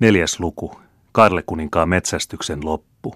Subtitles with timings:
[0.00, 0.80] Neljäs luku.
[1.12, 3.14] Karle kuninkaan metsästyksen loppu.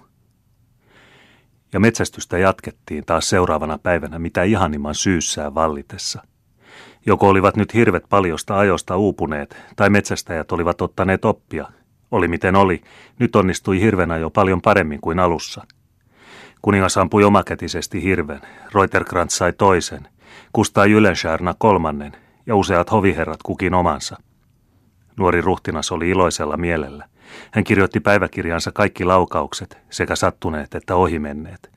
[1.72, 6.22] Ja metsästystä jatkettiin taas seuraavana päivänä mitä ihanimman syyssään vallitessa.
[7.06, 11.66] Joko olivat nyt hirvet paljosta ajosta uupuneet, tai metsästäjät olivat ottaneet oppia.
[12.10, 12.82] Oli miten oli,
[13.18, 15.66] nyt onnistui hirvenä jo paljon paremmin kuin alussa.
[16.62, 18.40] Kuningas ampui omakätisesti hirven,
[18.74, 20.08] Reuterkrantz sai toisen,
[20.52, 22.12] Kustaa Jylenschärna kolmannen
[22.46, 24.16] ja useat hoviherrat kukin omansa–
[25.18, 27.04] Nuori ruhtinas oli iloisella mielellä.
[27.50, 31.70] Hän kirjoitti päiväkirjansa kaikki laukaukset, sekä sattuneet että ohimenneet.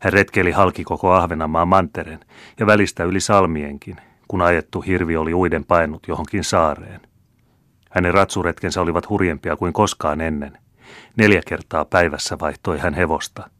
[0.00, 2.20] Hän retkeli halki koko Ahvenanmaan mantereen
[2.60, 3.96] ja välistä yli salmienkin,
[4.28, 7.00] kun ajettu hirvi oli uiden painut johonkin saareen.
[7.90, 10.58] Hänen ratsuretkensä olivat hurjempia kuin koskaan ennen.
[11.16, 13.50] Neljä kertaa päivässä vaihtoi hän hevosta.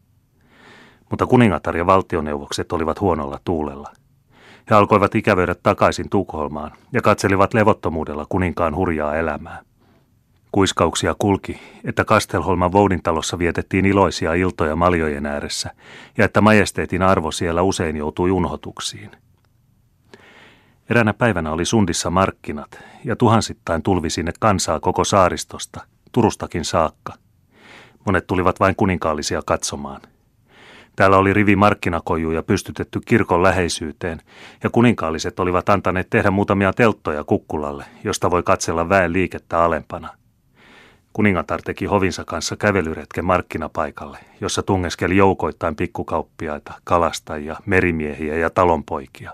[1.09, 3.89] Mutta kuningatar ja valtioneuvokset olivat huonolla tuulella.
[4.69, 9.61] He alkoivat ikävöidä takaisin Tukholmaan ja katselivat levottomuudella kuninkaan hurjaa elämää.
[10.51, 15.71] Kuiskauksia kulki, että Kastelholman voudintalossa vietettiin iloisia iltoja maljojen ääressä
[16.17, 19.11] ja että majesteetin arvo siellä usein joutui unhotuksiin.
[20.89, 27.13] Eräänä päivänä oli Sundissa markkinat ja tuhansittain tulvi sinne kansaa koko saaristosta, Turustakin saakka.
[28.05, 30.01] Monet tulivat vain kuninkaallisia katsomaan–
[30.95, 34.21] Täällä oli rivi markkinakojuja pystytetty kirkon läheisyyteen,
[34.63, 40.09] ja kuninkaalliset olivat antaneet tehdä muutamia telttoja kukkulalle, josta voi katsella väen liikettä alempana.
[41.13, 49.31] Kuningatar teki hovinsa kanssa kävelyretken markkinapaikalle, jossa tungeskeli joukoittain pikkukauppiaita, kalastajia, merimiehiä ja talonpoikia.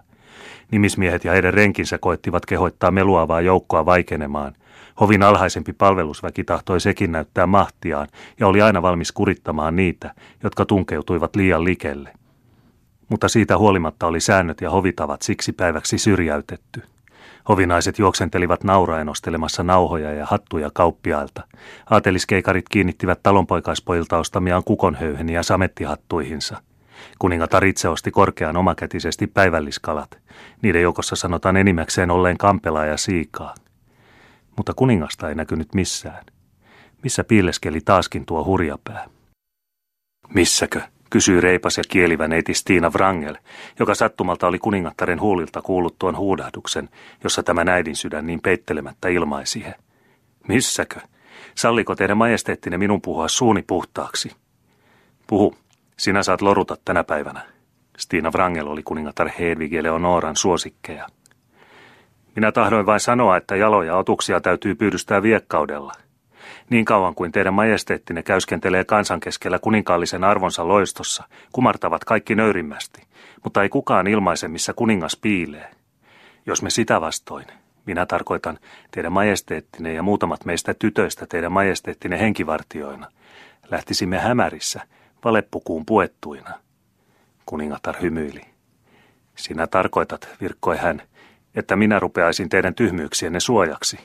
[0.72, 4.54] Nimismiehet ja heidän renkinsä koettivat kehoittaa meluavaa joukkoa vaikenemaan–
[5.00, 8.08] Hovin alhaisempi palvelusväki tahtoi sekin näyttää mahtiaan
[8.40, 12.14] ja oli aina valmis kurittamaan niitä, jotka tunkeutuivat liian likelle.
[13.10, 16.84] Mutta siitä huolimatta oli säännöt ja hovitavat siksi päiväksi syrjäytetty.
[17.50, 21.44] Hovinaiset juoksentelivat nauraen ostelemassa nauhoja ja hattuja kauppiailta.
[21.90, 26.62] Aateliskeikarit kiinnittivät talonpoikaispoilta ostamiaan kukonhöyheniä samettihattuihinsa.
[27.20, 30.18] Kuningatar itse osti korkean omakätisesti päivälliskalat.
[30.62, 33.54] Niiden joukossa sanotaan enimmäkseen olleen kampelaa ja siikaa
[34.58, 36.26] mutta kuningasta ei näkynyt missään.
[37.04, 39.10] Missä piileskeli taaskin tuo hurjapää?
[40.34, 40.82] Missäkö?
[41.10, 43.38] kysyi reipas ja kielivä neiti Stina Wrangel,
[43.80, 46.90] joka sattumalta oli kuningattaren huulilta kuullut tuon huudahduksen,
[47.24, 49.74] jossa tämä näidin sydän niin peittelemättä ilmaisi he.
[50.48, 51.00] Missäkö?
[51.56, 54.32] Salliko teidän majesteettinen minun puhua suuni puhtaaksi?
[55.28, 55.56] Puhu,
[55.98, 57.42] sinä saat loruta tänä päivänä.
[57.98, 61.08] Stina Wrangel oli kuningatar Hedvig Eleonoran suosikkeja.
[62.38, 65.94] Minä tahdoin vain sanoa, että jaloja otuksia täytyy pyydystää viekkaudella.
[66.70, 73.02] Niin kauan kuin teidän majesteettinne käyskentelee kansan keskellä kuninkaallisen arvonsa loistossa, kumartavat kaikki nöyrimmästi,
[73.44, 75.72] mutta ei kukaan ilmaise, missä kuningas piilee.
[76.46, 77.46] Jos me sitä vastoin,
[77.86, 78.60] minä tarkoitan
[78.92, 83.12] teidän majesteettinen ja muutamat meistä tytöistä teidän majesteettinen henkivartioina,
[83.72, 84.82] lähtisimme hämärissä,
[85.26, 86.54] valeppukuun puettuina.
[87.46, 88.42] Kuningatar hymyili.
[89.36, 91.02] Sinä tarkoitat, virkkoi hän,
[91.58, 94.00] että minä rupeaisin teidän tyhmyyksienne suojaksi.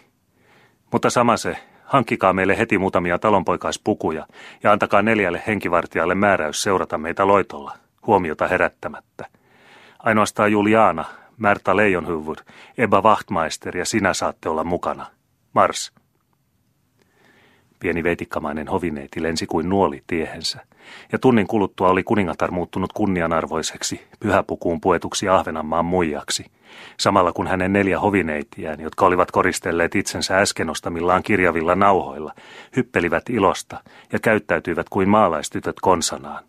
[0.92, 4.26] Mutta sama se, hankkikaa meille heti muutamia talonpoikaispukuja
[4.62, 7.76] ja antakaa neljälle henkivartijalle määräys seurata meitä loitolla,
[8.06, 9.26] huomiota herättämättä.
[9.98, 11.04] Ainoastaan Juliana,
[11.36, 12.38] Märta Leijonhyvud,
[12.78, 15.06] Eba Wachtmeister ja sinä saatte olla mukana.
[15.52, 15.92] Mars.
[17.82, 20.60] Pieni veitikkamainen hovineiti lensi kuin nuoli tiehensä,
[21.12, 26.44] ja tunnin kuluttua oli kuningatar muuttunut kunnianarvoiseksi, pyhäpukuun puetuksi Ahvenanmaan muijaksi,
[26.97, 32.34] samalla kun hänen neljä hovineitiään, jotka olivat koristelleet itsensä äsken ostamillaan kirjavilla nauhoilla,
[32.76, 33.81] hyppelivät ilosta
[34.12, 36.44] ja käyttäytyivät kuin maalaistytöt konsanaan.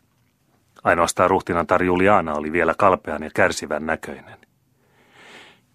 [0.83, 4.42] Ainoastaan ruhtinantar Juliana oli vielä kalpean ja kärsivän näköinen.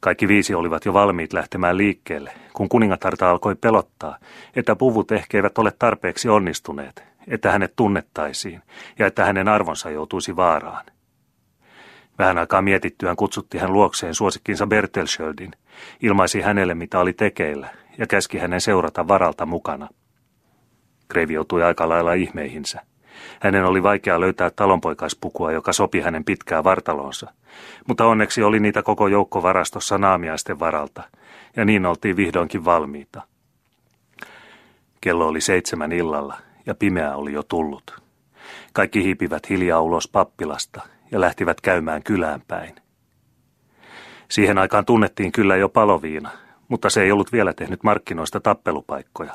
[0.01, 4.19] Kaikki viisi olivat jo valmiit lähtemään liikkeelle, kun kuningatarta alkoi pelottaa,
[4.57, 8.63] että puvut ehkä eivät ole tarpeeksi onnistuneet, että hänet tunnettaisiin
[8.99, 10.85] ja että hänen arvonsa joutuisi vaaraan.
[12.19, 15.53] Vähän aikaa mietittyään kutsutti hän luokseen suosikkinsa Bertelschöldin,
[16.03, 19.89] ilmaisi hänelle mitä oli tekeillä ja käski hänen seurata varalta mukana.
[21.09, 22.81] Kreivi joutui aika lailla ihmeihinsä.
[23.41, 27.33] Hänen oli vaikea löytää talonpoikaispukua, joka sopi hänen pitkään vartalonsa.
[27.89, 31.03] Mutta onneksi oli niitä koko joukko varastossa naamiaisten varalta,
[31.57, 33.23] ja niin oltiin vihdoinkin valmiita.
[35.01, 36.37] Kello oli seitsemän illalla,
[36.67, 38.03] ja pimeä oli jo tullut.
[38.73, 40.81] Kaikki hiipivät hiljaa ulos pappilasta
[41.11, 42.75] ja lähtivät käymään kylään päin.
[44.31, 46.31] Siihen aikaan tunnettiin kyllä jo paloviina,
[46.69, 49.35] mutta se ei ollut vielä tehnyt markkinoista tappelupaikkoja.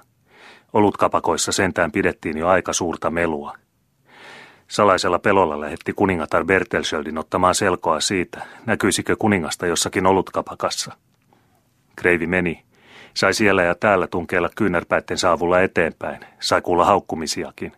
[0.74, 3.58] Olutkapakoissa sentään pidettiin jo aika suurta melua.
[4.68, 10.94] Salaisella pelolla lähetti kuningatar Bertelsöldin ottamaan selkoa siitä, näkyisikö kuningasta jossakin olutkapakassa.
[11.95, 12.63] Kreivi meni,
[13.13, 17.74] Sai siellä ja täällä tunkeilla kyynärpäitten saavulla eteenpäin, sai kuulla haukkumisiakin,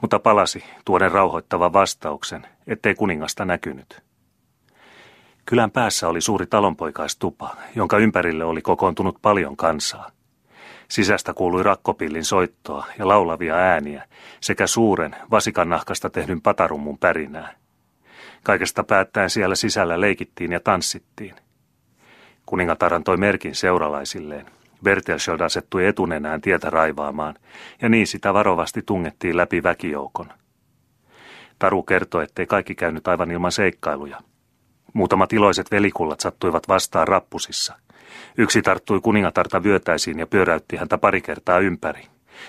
[0.00, 4.02] mutta palasi tuoden rauhoittavan vastauksen, ettei kuningasta näkynyt.
[5.46, 10.10] Kylän päässä oli suuri talonpoikaistupa, jonka ympärille oli kokoontunut paljon kansaa.
[10.88, 14.04] Sisästä kuului rakkopillin soittoa ja laulavia ääniä
[14.40, 17.54] sekä suuren vasikan nahkasta tehdyn patarummun pärinää.
[18.42, 21.34] Kaikesta päättäen siellä sisällä leikittiin ja tanssittiin.
[22.46, 24.46] Kuningatar antoi merkin seuralaisilleen.
[24.84, 27.34] Bertelsöld asettui etunenään tietä raivaamaan,
[27.82, 30.32] ja niin sitä varovasti tungettiin läpi väkijoukon.
[31.58, 34.20] Taru kertoi, ettei kaikki käynyt aivan ilman seikkailuja.
[34.92, 37.74] Muutamat iloiset velikullat sattuivat vastaan rappusissa.
[38.38, 42.06] Yksi tarttui kuningatarta vyötäisiin ja pyöräytti häntä pari kertaa ympäri.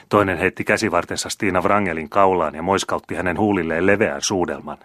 [0.09, 4.77] Toinen heitti käsivartensa Stina Wrangelin kaulaan ja moiskautti hänen huulilleen leveän suudelman.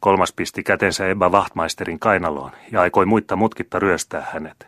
[0.00, 4.66] Kolmas pisti kätensä Ebba Wachtmeisterin kainaloon ja aikoi muitta mutkitta ryöstää hänet.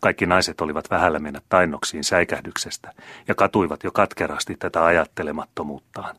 [0.00, 2.92] Kaikki naiset olivat vähällä mennä tainnoksiin säikähdyksestä
[3.28, 6.16] ja katuivat jo katkerasti tätä ajattelemattomuuttaan.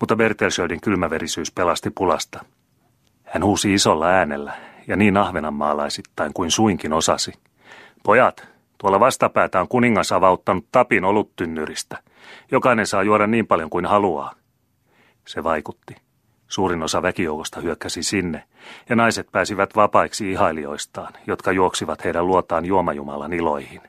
[0.00, 2.44] Mutta Bertelsöldin kylmäverisyys pelasti pulasta.
[3.24, 4.52] Hän huusi isolla äänellä
[4.86, 7.32] ja niin ahvenanmaalaisittain kuin suinkin osasi.
[8.02, 8.48] Pojat,
[8.78, 11.98] tuolla vastapäätä on kuningas avauttanut tapin oluttynnyristä.
[12.50, 14.34] Jokainen saa juoda niin paljon kuin haluaa.
[15.26, 15.96] Se vaikutti.
[16.48, 18.44] Suurin osa väkijoukosta hyökkäsi sinne,
[18.88, 23.80] ja naiset pääsivät vapaiksi ihailijoistaan, jotka juoksivat heidän luotaan juomajumalan iloihin.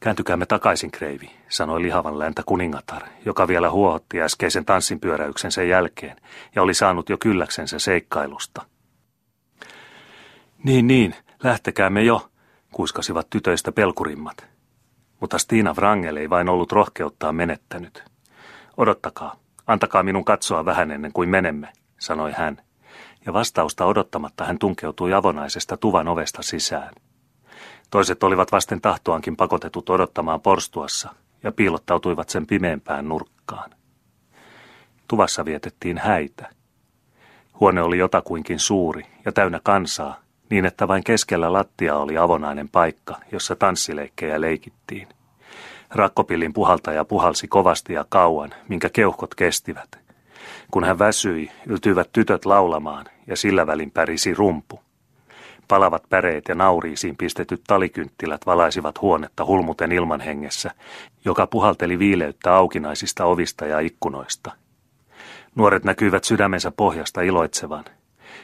[0.00, 6.16] Kääntykäämme takaisin, Kreivi, sanoi lihavan läntä kuningatar, joka vielä huohotti äskeisen tanssinpyöräyksensä jälkeen
[6.54, 8.62] ja oli saanut jo kylläksensä seikkailusta.
[10.64, 12.28] Niin, niin, lähtekäämme jo,
[12.74, 14.46] kuiskasivat tytöistä pelkurimmat.
[15.20, 18.04] Mutta Stina Wrangel ei vain ollut rohkeuttaa menettänyt.
[18.76, 19.36] Odottakaa,
[19.66, 22.62] Antakaa minun katsoa vähän ennen kuin menemme, sanoi hän,
[23.26, 26.94] ja vastausta odottamatta hän tunkeutui avonaisesta tuvan ovesta sisään.
[27.90, 33.70] Toiset olivat vasten tahtoankin pakotetut odottamaan porstuassa ja piilottautuivat sen pimeämpään nurkkaan.
[35.08, 36.50] Tuvassa vietettiin häitä.
[37.60, 43.16] Huone oli jotakuinkin suuri ja täynnä kansaa, niin että vain keskellä lattia oli avonainen paikka,
[43.32, 45.08] jossa tanssileikkejä leikittiin.
[45.90, 49.98] Rakkopillin puhaltaja puhalsi kovasti ja kauan, minkä keuhkot kestivät.
[50.70, 54.80] Kun hän väsyi, yltyivät tytöt laulamaan ja sillä välin pärisi rumpu.
[55.68, 60.70] Palavat päreet ja nauriisiin pistetyt talikynttilät valaisivat huonetta hulmuten ilman hengessä,
[61.24, 64.52] joka puhalteli viileyttä aukinaisista ovista ja ikkunoista.
[65.54, 67.84] Nuoret näkyivät sydämensä pohjasta iloitsevan.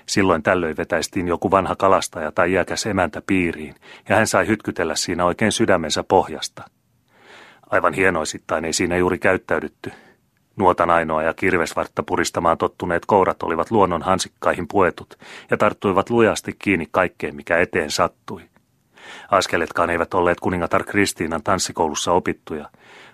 [0.06, 3.75] Silloin tällöin vetäistiin joku vanha kalastaja tai iäkäs emäntä piiriin,
[4.08, 6.62] ja hän sai hytkytellä siinä oikein sydämensä pohjasta–
[7.70, 9.93] Aivan hienoisittain ei siinä juuri käyttäydytty.
[10.56, 15.19] Nuotan ainoa ja kirvesvartta puristamaan tottuneet kourat olivat luonnon hansikkaihin puetut
[15.50, 18.43] ja tarttuivat lujasti kiinni kaikkeen, mikä eteen sattui.
[19.31, 22.70] Askeletkaan eivät olleet kuningatar Kristiinan tanssikoulussa opittuja,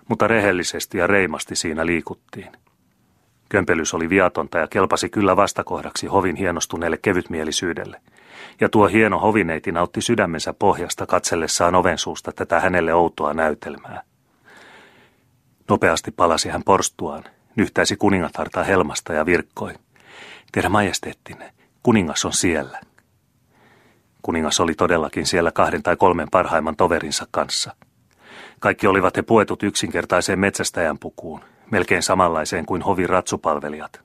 [0.09, 2.51] mutta rehellisesti ja reimasti siinä liikuttiin.
[3.49, 8.01] Kömpelys oli viatonta ja kelpasi kyllä vastakohdaksi hovin hienostuneelle kevytmielisyydelle.
[8.61, 14.01] Ja tuo hieno hovineiti nautti sydämensä pohjasta katsellessaan ovensuusta tätä hänelle outoa näytelmää.
[15.69, 17.23] Nopeasti palasi hän porstuaan,
[17.55, 19.73] nyhtäisi kuningatarta helmasta ja virkkoi.
[20.51, 21.53] Teidän majesteettinne,
[21.83, 22.79] kuningas on siellä.
[24.21, 27.75] Kuningas oli todellakin siellä kahden tai kolmen parhaimman toverinsa kanssa.
[28.59, 31.41] Kaikki olivat he puetut yksinkertaiseen metsästäjän pukuun,
[31.71, 34.01] melkein samanlaiseen kuin hovin ratsupalvelijat.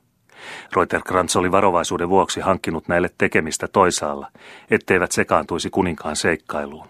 [0.77, 4.29] Reuterkrantz oli varovaisuuden vuoksi hankkinut näille tekemistä toisaalla,
[4.71, 6.89] etteivät sekaantuisi kuninkaan seikkailuun.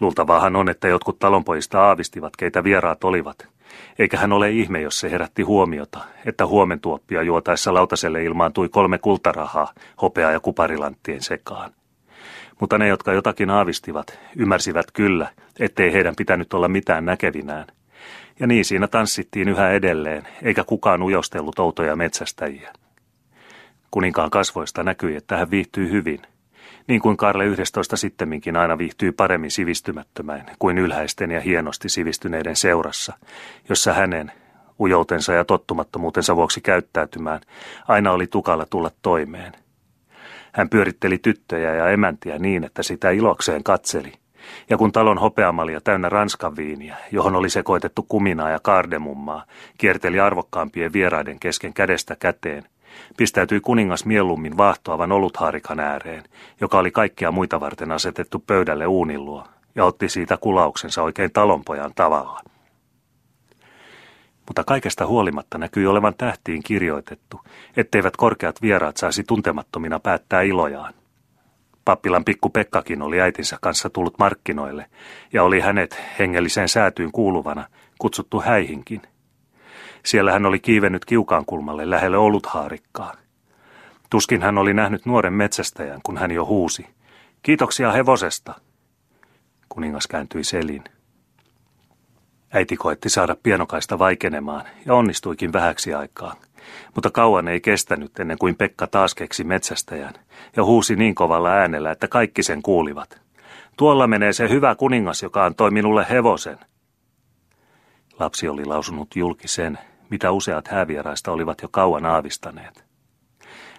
[0.00, 3.48] Luultavaahan on, että jotkut talonpojista aavistivat, keitä vieraat olivat,
[3.98, 9.72] eikä hän ole ihme, jos se herätti huomiota, että huomentuoppia juotaessa lautaselle ilmaantui kolme kultarahaa
[10.02, 11.72] hopea- ja kuparilanttien sekaan.
[12.60, 15.28] Mutta ne, jotka jotakin aavistivat, ymmärsivät kyllä,
[15.60, 17.66] ettei heidän pitänyt olla mitään näkevinään.
[18.40, 22.72] Ja niin siinä tanssittiin yhä edelleen, eikä kukaan ujostellut outoja metsästäjiä.
[23.90, 26.22] Kuninkaan kasvoista näkyi, että hän viihtyy hyvin,
[26.86, 33.12] niin kuin Karle 11 sittemminkin aina viihtyy paremmin sivistymättömäin kuin ylhäisten ja hienosti sivistyneiden seurassa,
[33.68, 34.32] jossa hänen,
[34.80, 37.40] ujoutensa ja tottumattomuutensa vuoksi käyttäytymään,
[37.88, 39.52] aina oli tukalla tulla toimeen.
[40.52, 44.21] Hän pyöritteli tyttöjä ja emäntiä niin, että sitä ilokseen katseli.
[44.70, 49.44] Ja kun talon hopeamalia täynnä ranskan viiniä, johon oli sekoitettu kuminaa ja kardemummaa,
[49.78, 52.62] kierteli arvokkaampien vieraiden kesken kädestä käteen,
[53.16, 56.24] pistäytyi kuningas mieluummin vaahtoavan oluthaarikan ääreen,
[56.60, 62.40] joka oli kaikkia muita varten asetettu pöydälle uunilua, ja otti siitä kulauksensa oikein talonpojan tavalla.
[64.46, 67.40] Mutta kaikesta huolimatta näkyi olevan tähtiin kirjoitettu,
[67.76, 70.94] etteivät korkeat vieraat saisi tuntemattomina päättää ilojaan.
[71.84, 74.86] Pappilan pikku Pekkakin oli äitinsä kanssa tullut markkinoille
[75.32, 77.66] ja oli hänet hengelliseen säätyyn kuuluvana
[77.98, 79.02] kutsuttu häihinkin.
[80.04, 83.14] Siellä hän oli kiivennyt kiukaankulmalle lähelle oluthaarikkaa.
[84.10, 86.86] Tuskin hän oli nähnyt nuoren metsästäjän, kun hän jo huusi.
[87.42, 88.54] Kiitoksia hevosesta.
[89.68, 90.84] Kuningas kääntyi selin.
[92.52, 96.36] Äiti koetti saada pienokaista vaikenemaan ja onnistuikin vähäksi aikaa.
[96.94, 100.14] Mutta kauan ei kestänyt ennen kuin Pekka taas keksi metsästäjän
[100.56, 103.20] ja huusi niin kovalla äänellä, että kaikki sen kuulivat.
[103.76, 106.58] Tuolla menee se hyvä kuningas, joka antoi minulle hevosen.
[108.18, 109.78] Lapsi oli lausunut julki sen,
[110.10, 112.84] mitä useat häävieraista olivat jo kauan aavistaneet.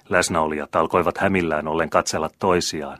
[0.10, 2.98] Läsnäolijat alkoivat hämillään ollen katsella toisiaan,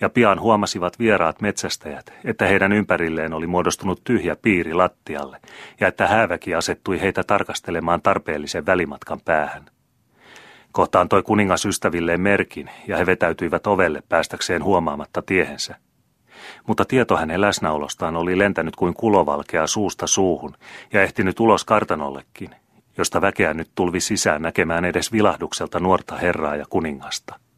[0.00, 5.40] ja pian huomasivat vieraat metsästäjät, että heidän ympärilleen oli muodostunut tyhjä piiri lattialle,
[5.80, 9.64] ja että hääväki asettui heitä tarkastelemaan tarpeellisen välimatkan päähän.
[10.72, 15.76] Kohtaan toi kuningas ystävilleen merkin, ja he vetäytyivät ovelle päästäkseen huomaamatta tiehensä.
[16.66, 20.56] Mutta tieto hänen läsnäolostaan oli lentänyt kuin kulovalkea suusta suuhun
[20.92, 22.50] ja ehtinyt ulos kartanollekin,
[22.98, 27.49] josta väkeä nyt tulvi sisään näkemään edes vilahdukselta nuorta herraa ja kuningasta.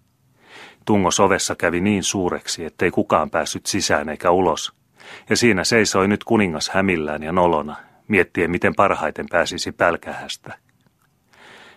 [0.84, 4.72] Tungos ovessa kävi niin suureksi, ettei kukaan päässyt sisään eikä ulos,
[5.30, 7.76] ja siinä seisoi nyt kuningas hämillään ja nolona,
[8.08, 10.54] miettien miten parhaiten pääsisi pälkähästä.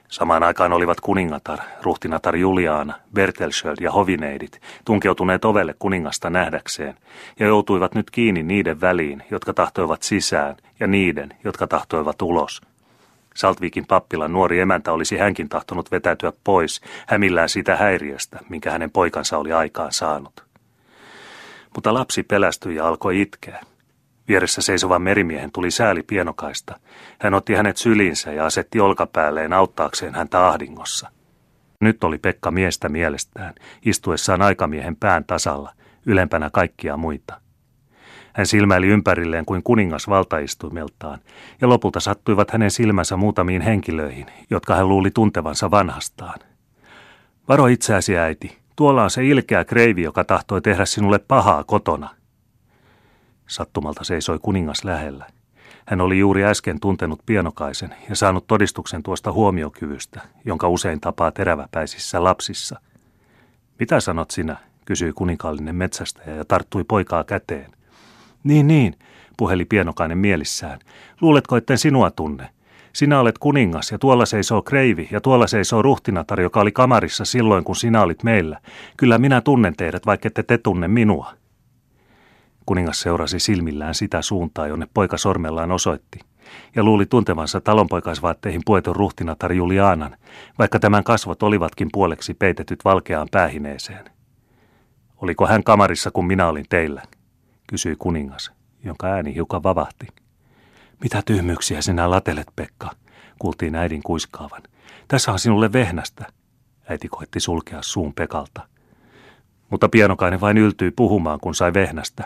[0.10, 6.96] Samaan aikaan olivat kuningatar, ruhtinatar Juliana, Bertelsköld ja hovineidit tunkeutuneet ovelle kuningasta nähdäkseen
[7.40, 12.62] ja joutuivat nyt kiinni niiden väliin, jotka tahtoivat sisään ja niiden, jotka tahtoivat ulos–
[13.36, 19.38] Saltvikin pappilan nuori emäntä olisi hänkin tahtonut vetäytyä pois, hämillään sitä häiriöstä, minkä hänen poikansa
[19.38, 20.46] oli aikaan saanut.
[21.75, 23.62] Mutta lapsi pelästyi ja alkoi itkeä.
[24.27, 26.80] Vieressä seisovan merimiehen tuli sääli pienokaista.
[27.20, 31.10] Hän otti hänet syliinsä ja asetti olkapäälleen auttaakseen häntä ahdingossa.
[31.82, 33.54] Nyt oli Pekka miestä mielestään,
[33.86, 35.74] istuessaan aikamiehen pään tasalla,
[36.06, 37.42] ylempänä kaikkia muita.
[38.36, 41.20] Hän silmäili ympärilleen kuin kuningas valtaistuimeltaan,
[41.62, 46.39] ja lopulta sattuivat hänen silmänsä muutamiin henkilöihin, jotka hän luuli tuntevansa vanhastaan.
[47.48, 48.58] Varo itseäsi, äiti.
[48.75, 52.10] Tuolla on se ilkeä kreivi, joka tahtoi tehdä sinulle pahaa kotona.
[53.48, 55.27] Sattumalta seisoi kuningas lähellä.
[55.86, 62.24] Hän oli juuri äsken tuntenut pienokaisen ja saanut todistuksen tuosta huomiokyvystä, jonka usein tapaa teräväpäisissä
[62.24, 62.80] lapsissa.
[63.80, 67.75] Mitä sanot sinä, kysyi kuninkaallinen metsästäjä ja tarttui poikaa käteen.
[68.46, 68.96] Niin, niin,
[69.38, 70.80] puheli pienokainen mielissään.
[71.22, 72.50] Luuletko, etten sinua tunne?
[72.94, 77.64] Sinä olet kuningas ja tuolla seisoo kreivi ja tuolla seisoo ruhtinatar, joka oli kamarissa silloin,
[77.64, 78.60] kun sinä olit meillä.
[78.98, 81.34] Kyllä minä tunnen teidät, vaikka ette te tunne minua.
[82.66, 86.20] Kuningas seurasi silmillään sitä suuntaa, jonne poika sormellaan osoitti,
[86.75, 90.18] ja luuli tuntevansa talonpoikaisvaatteihin puetun ruhtinatar Julianan,
[90.60, 94.06] vaikka tämän kasvot olivatkin puoleksi peitetyt valkeaan päähineeseen.
[95.18, 97.02] Oliko hän kamarissa, kun minä olin teillä?
[97.68, 98.52] Kysyi kuningas,
[98.84, 100.08] jonka ääni hiukan vavahti.
[101.04, 102.92] Mitä tyhmyyksiä sinä latelet, Pekka,
[103.40, 104.62] kuultiin äidin kuiskaavan.
[105.08, 106.26] Tässä on sinulle vehnästä.
[106.90, 108.62] Äiti koitti sulkea suun Pekalta.
[109.70, 112.26] Mutta pienokainen vain yltyi puhumaan, kun sai vehnästä.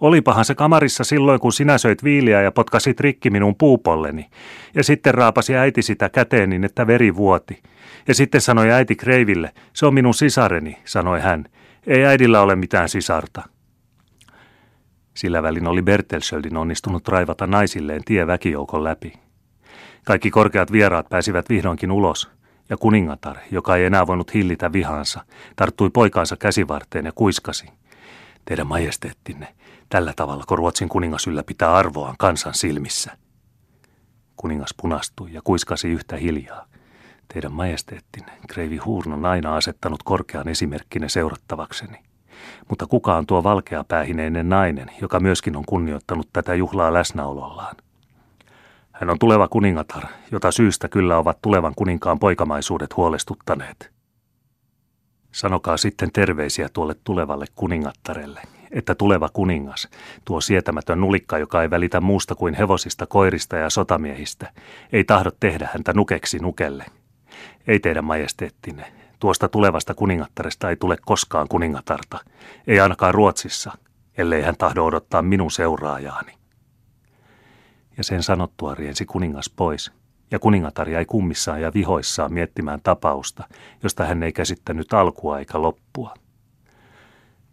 [0.00, 4.30] Olipahan se kamarissa silloin, kun sinä söit viiliä ja potkasit rikki minun puupolleni.
[4.74, 7.62] Ja sitten raapasi äiti sitä käteen niin, että veri vuoti.
[8.08, 11.44] Ja sitten sanoi äiti Kreiville, se on minun sisareni, sanoi hän.
[11.86, 13.42] Ei äidillä ole mitään sisarta.
[15.14, 19.12] Sillä välin oli Bertelschöldin onnistunut raivata naisilleen tie väkijoukon läpi.
[20.04, 22.30] Kaikki korkeat vieraat pääsivät vihdoinkin ulos,
[22.70, 25.24] ja kuningatar, joka ei enää voinut hillitä vihansa,
[25.56, 27.66] tarttui poikaansa käsivarteen ja kuiskasi.
[28.44, 29.54] Teidän majesteettinne,
[29.88, 33.16] tällä tavalla kun Ruotsin kuningas ylläpitää arvoaan kansan silmissä.
[34.36, 36.66] Kuningas punastui ja kuiskasi yhtä hiljaa.
[37.32, 42.09] Teidän majesteettinne, Kreivi Huurn on aina asettanut korkean esimerkkinne seurattavakseni.
[42.68, 47.76] Mutta kuka on tuo valkeapäähineinen nainen, joka myöskin on kunnioittanut tätä juhlaa läsnäolollaan?
[48.92, 53.90] Hän on tuleva kuningatar, jota syystä kyllä ovat tulevan kuninkaan poikamaisuudet huolestuttaneet.
[55.32, 59.88] Sanokaa sitten terveisiä tuolle tulevalle kuningattarelle, että tuleva kuningas,
[60.24, 64.52] tuo sietämätön nulikka, joka ei välitä muusta kuin hevosista, koirista ja sotamiehistä,
[64.92, 66.84] ei tahdo tehdä häntä nukeksi nukelle.
[67.66, 72.18] Ei teidän majesteettinne, Tuosta tulevasta kuningattaresta ei tule koskaan kuningatarta,
[72.66, 73.72] ei ainakaan Ruotsissa,
[74.18, 76.32] ellei hän tahdo odottaa minun seuraajaani.
[77.96, 79.92] Ja sen sanottua riensi kuningas pois,
[80.30, 83.44] ja kuningatar jäi kummissaan ja vihoissaan miettimään tapausta,
[83.82, 86.14] josta hän ei käsittänyt alkua eikä loppua.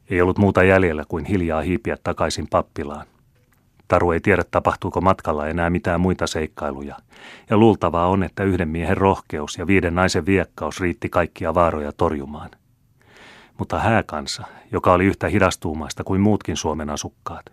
[0.10, 3.08] Ei ollut muuta jäljellä kuin hiljaa hiipiä takaisin pappilaan,
[3.88, 6.96] Taru ei tiedä, tapahtuuko matkalla enää mitään muita seikkailuja,
[7.50, 12.50] ja luultavaa on, että yhden miehen rohkeus ja viiden naisen viekkaus riitti kaikkia vaaroja torjumaan.
[13.58, 17.46] Mutta hääkansa, joka oli yhtä hidastuumaista kuin muutkin Suomen asukkaat,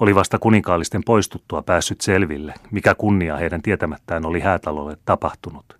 [0.00, 5.78] oli vasta kuninkaallisten poistuttua päässyt selville, mikä kunnia heidän tietämättään oli häätalolle tapahtunut.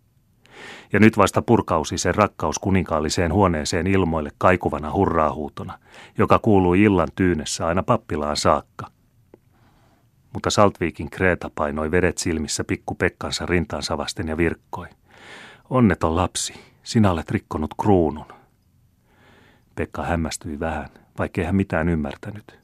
[0.93, 5.79] Ja nyt vasta purkausi sen rakkaus kuninkaalliseen huoneeseen ilmoille kaikuvana hurraahuutona,
[6.19, 8.87] joka kuului illan tyynessä aina pappilaan saakka.
[10.33, 14.87] Mutta Saltviikin Kreeta painoi vedet silmissä pikku Pekkansa rintaansa vasten ja virkkoi.
[15.71, 18.27] Onneton lapsi, sinä olet rikkonut kruunun.
[19.75, 22.61] Pekka hämmästyi vähän, vaikkei hän mitään ymmärtänyt.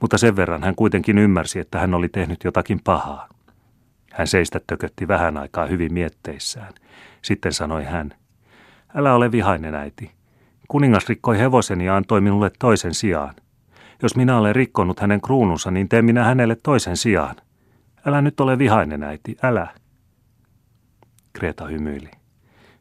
[0.00, 3.28] Mutta sen verran hän kuitenkin ymmärsi, että hän oli tehnyt jotakin pahaa.
[4.12, 6.72] Hän seistä tökötti vähän aikaa hyvin mietteissään.
[7.22, 8.14] Sitten sanoi hän,
[8.94, 10.10] älä ole vihainen äiti.
[10.68, 13.34] Kuningas rikkoi hevoseni ja antoi minulle toisen sijaan.
[14.02, 17.36] Jos minä olen rikkonut hänen kruununsa, niin teen minä hänelle toisen sijaan.
[18.06, 19.68] Älä nyt ole vihainen äiti, älä.
[21.32, 22.10] Kreta hymyili.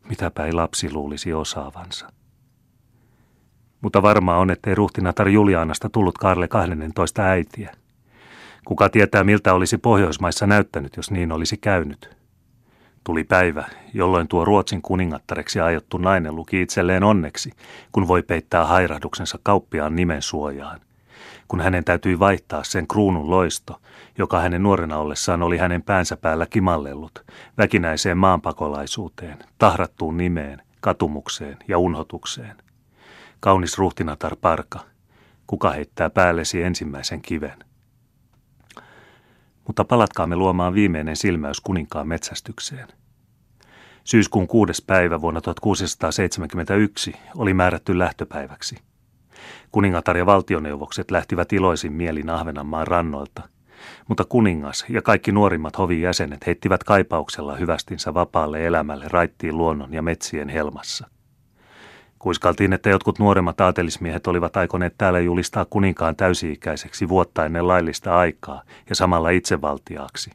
[0.09, 2.09] Mitäpä ei lapsi luulisi osaavansa.
[3.81, 7.71] Mutta varmaa on, ettei ruhtinatar Julianasta tullut Karle 12 äitiä.
[8.65, 12.17] Kuka tietää, miltä olisi Pohjoismaissa näyttänyt, jos niin olisi käynyt.
[13.03, 17.51] Tuli päivä, jolloin tuo Ruotsin kuningattareksi aiottu nainen luki itselleen onneksi,
[17.91, 20.79] kun voi peittää hairahduksensa kauppiaan nimen suojaan.
[21.49, 23.81] Kun hänen täytyi vaihtaa sen kruunun loisto,
[24.17, 27.25] joka hänen nuorena ollessaan oli hänen päänsä päällä kimallellut,
[27.57, 32.57] väkinäiseen maanpakolaisuuteen, tahrattuun nimeen, katumukseen ja unhotukseen.
[33.39, 34.79] Kaunis ruhtinatar Parka,
[35.47, 37.63] kuka heittää päällesi ensimmäisen kiven?
[39.67, 42.87] Mutta palatkaamme luomaan viimeinen silmäys kuninkaan metsästykseen.
[44.03, 48.88] Syyskuun kuudes päivä vuonna 1671 oli määrätty lähtöpäiväksi.
[49.71, 53.41] Kuningatar ja valtioneuvokset lähtivät iloisin mielin Ahvenanmaan rannoilta,
[54.07, 60.01] mutta kuningas ja kaikki nuorimmat hovin jäsenet heittivät kaipauksella hyvästinsä vapaalle elämälle raittiin luonnon ja
[60.01, 61.07] metsien helmassa–
[62.19, 68.61] Kuiskaltiin, että jotkut nuoremmat aatelismiehet olivat aikoneet täällä julistaa kuninkaan täysi-ikäiseksi vuotta ennen laillista aikaa
[68.89, 70.31] ja samalla itsevaltiaaksi.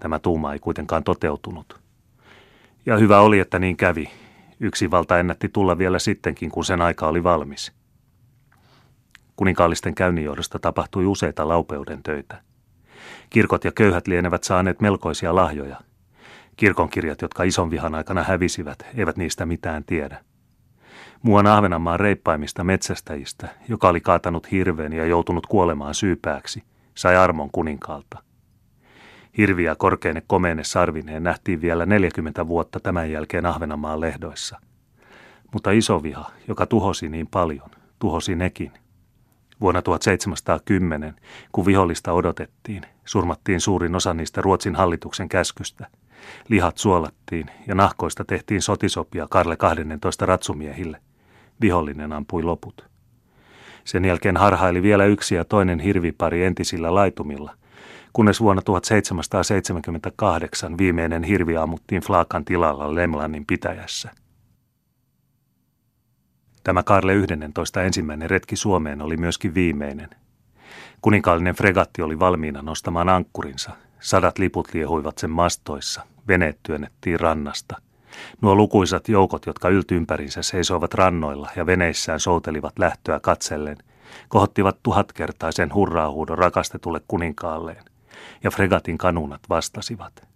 [0.00, 1.80] Tämä tuuma ei kuitenkaan toteutunut.
[2.86, 4.10] Ja hyvä oli, että niin kävi.
[4.60, 7.72] Yksi valta ennätti tulla vielä sittenkin, kun sen aika oli valmis.
[9.40, 12.40] Kuninkaallisten käynnin johdosta tapahtui useita laupeuden töitä.
[13.30, 15.76] Kirkot ja köyhät lienevät saaneet melkoisia lahjoja.
[16.56, 20.24] Kirkonkirjat, jotka ison vihan aikana hävisivät, eivät niistä mitään tiedä.
[21.22, 26.62] Muuan Ahvenanmaan reippaimmista metsästäjistä, joka oli kaatanut hirveen ja joutunut kuolemaan syypääksi,
[26.94, 28.18] sai armon kuninkaalta.
[29.38, 34.60] Hirviä korkeine komeine sarvineen nähtiin vielä 40 vuotta tämän jälkeen Ahvenanmaan lehdoissa.
[35.52, 38.72] Mutta iso viha, joka tuhosi niin paljon, tuhosi nekin.
[39.60, 41.14] Vuonna 1710,
[41.52, 45.86] kun vihollista odotettiin, surmattiin suurin osa niistä Ruotsin hallituksen käskystä.
[46.48, 51.00] Lihat suolattiin ja nahkoista tehtiin sotisopia Karle 12 ratsumiehille–
[51.60, 52.90] Vihollinen ampui loput.
[53.84, 57.54] Sen jälkeen harhaili vielä yksi ja toinen hirvipari entisillä laitumilla,
[58.12, 64.10] kunnes vuonna 1778 viimeinen hirvi ammuttiin Flaakan tilalla Lemlannin pitäjässä.
[66.64, 70.08] Tämä Karle 11 ensimmäinen retki Suomeen oli myöskin viimeinen.
[71.00, 73.70] Kuninkaallinen fregatti oli valmiina nostamaan ankkurinsa.
[74.00, 76.06] Sadat liput liehuivat sen mastoissa.
[76.28, 77.76] Veneet työnnettiin rannasta–
[78.40, 83.76] Nuo lukuisat joukot, jotka yltympärinsä seisoivat rannoilla ja veneissään soutelivat lähtöä katsellen,
[84.28, 87.84] kohottivat tuhatkertaisen hurraahuudon rakastetulle kuninkaalleen,
[88.44, 90.28] ja fregatin kanunat vastasivat.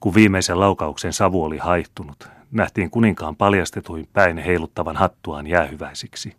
[0.00, 6.36] Kun viimeisen laukauksen savu oli haihtunut, nähtiin kuninkaan paljastetuin päin heiluttavan hattuaan jäähyväisiksi.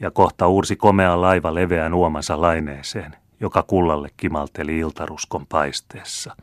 [0.00, 6.36] Ja kohta uursi komea laiva leveään uomansa laineeseen, joka kullalle kimalteli iltaruskon paisteessa.